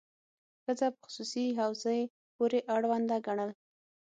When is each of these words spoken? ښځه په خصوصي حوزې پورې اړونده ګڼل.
ښځه 0.63 0.87
په 0.95 0.99
خصوصي 1.07 1.45
حوزې 1.59 1.99
پورې 2.35 2.59
اړونده 2.75 3.17
ګڼل. 3.27 3.49